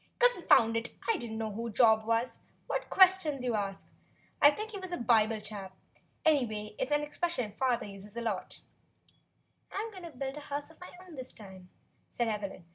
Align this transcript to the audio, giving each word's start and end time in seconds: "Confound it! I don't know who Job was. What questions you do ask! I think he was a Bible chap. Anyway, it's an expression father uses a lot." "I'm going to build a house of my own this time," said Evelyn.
"Confound 0.17 0.75
it! 0.75 0.95
I 1.07 1.17
don't 1.17 1.37
know 1.37 1.51
who 1.51 1.69
Job 1.69 2.05
was. 2.07 2.39
What 2.65 2.89
questions 2.89 3.43
you 3.43 3.51
do 3.51 3.55
ask! 3.55 3.87
I 4.41 4.49
think 4.49 4.71
he 4.71 4.79
was 4.79 4.91
a 4.91 4.97
Bible 4.97 5.39
chap. 5.39 5.77
Anyway, 6.25 6.73
it's 6.79 6.91
an 6.91 7.03
expression 7.03 7.51
father 7.51 7.85
uses 7.85 8.17
a 8.17 8.21
lot." 8.21 8.61
"I'm 9.71 9.91
going 9.91 10.01
to 10.01 10.09
build 10.09 10.37
a 10.37 10.47
house 10.49 10.71
of 10.71 10.79
my 10.81 10.89
own 11.05 11.13
this 11.17 11.31
time," 11.33 11.69
said 12.09 12.27
Evelyn. 12.29 12.65